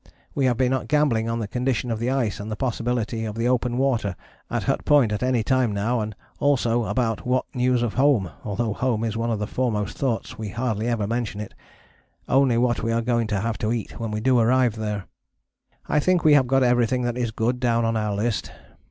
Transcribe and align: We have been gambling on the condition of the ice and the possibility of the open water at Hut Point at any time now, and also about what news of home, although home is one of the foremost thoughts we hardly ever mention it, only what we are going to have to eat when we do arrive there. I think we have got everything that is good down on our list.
We 0.33 0.45
have 0.47 0.57
been 0.57 0.85
gambling 0.87 1.29
on 1.29 1.37
the 1.37 1.47
condition 1.47 1.91
of 1.91 1.99
the 1.99 2.09
ice 2.09 2.39
and 2.39 2.49
the 2.51 2.55
possibility 2.55 3.23
of 3.23 3.35
the 3.35 3.47
open 3.47 3.77
water 3.77 4.15
at 4.49 4.63
Hut 4.63 4.83
Point 4.83 5.11
at 5.11 5.21
any 5.21 5.43
time 5.43 5.73
now, 5.73 5.99
and 5.99 6.15
also 6.39 6.85
about 6.85 7.23
what 7.27 7.45
news 7.53 7.83
of 7.83 7.93
home, 7.93 8.31
although 8.43 8.73
home 8.73 9.03
is 9.03 9.15
one 9.15 9.29
of 9.29 9.37
the 9.37 9.45
foremost 9.45 9.95
thoughts 9.95 10.39
we 10.39 10.49
hardly 10.49 10.87
ever 10.87 11.05
mention 11.05 11.39
it, 11.39 11.53
only 12.27 12.57
what 12.57 12.81
we 12.81 12.91
are 12.91 13.03
going 13.03 13.27
to 13.27 13.41
have 13.41 13.59
to 13.59 13.71
eat 13.71 13.99
when 13.99 14.09
we 14.09 14.21
do 14.21 14.39
arrive 14.39 14.75
there. 14.75 15.05
I 15.87 15.99
think 15.99 16.23
we 16.25 16.33
have 16.33 16.47
got 16.47 16.63
everything 16.63 17.03
that 17.03 17.15
is 17.15 17.29
good 17.29 17.59
down 17.59 17.85
on 17.85 17.95
our 17.95 18.15
list. 18.15 18.51